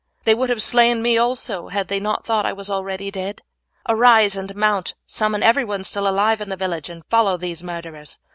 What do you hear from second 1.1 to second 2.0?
also had they